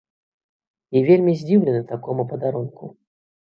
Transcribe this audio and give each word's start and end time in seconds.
І 0.95 1.03
вельмі 1.09 1.35
здзіўлены 1.43 1.83
такому 1.93 2.27
падарунку. 2.35 2.93